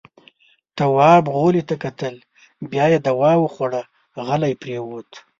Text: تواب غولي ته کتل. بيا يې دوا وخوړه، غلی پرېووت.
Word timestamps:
تواب 0.77 1.23
غولي 1.35 1.61
ته 1.69 1.75
کتل. 1.83 2.15
بيا 2.69 2.85
يې 2.93 2.99
دوا 3.07 3.31
وخوړه، 3.43 3.81
غلی 4.25 4.53
پرېووت. 4.61 5.09